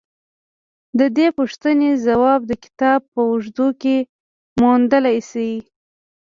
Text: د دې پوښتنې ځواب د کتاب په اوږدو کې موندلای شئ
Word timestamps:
د 0.99 1.01
دې 1.17 1.27
پوښتنې 1.37 1.89
ځواب 2.05 2.39
د 2.47 2.51
کتاب 2.63 2.99
په 3.13 3.19
اوږدو 3.29 3.67
کې 3.81 3.95
موندلای 4.59 5.17
شئ 5.29 5.53